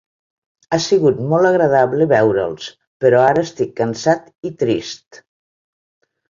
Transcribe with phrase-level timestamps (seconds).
[0.69, 2.71] Ha sigut molt agradable veure'ls,
[3.05, 5.21] però ara estic cansat i trist.